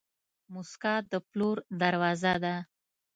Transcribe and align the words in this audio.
موسکا 0.53 0.95
د 1.11 1.13
پلور 1.29 1.57
دروازه 1.81 2.33
ده. 2.43 2.55